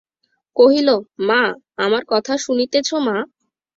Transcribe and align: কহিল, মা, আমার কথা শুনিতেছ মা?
কহিল, 0.55 0.89
মা, 1.27 1.41
আমার 1.77 2.03
কথা 2.07 2.33
শুনিতেছ 2.37 2.89
মা? 3.07 3.17